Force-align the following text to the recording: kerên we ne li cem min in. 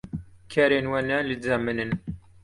kerên 0.51 0.85
we 0.91 0.99
ne 1.07 1.17
li 1.27 1.35
cem 1.43 1.61
min 1.65 1.79
in. 1.83 1.91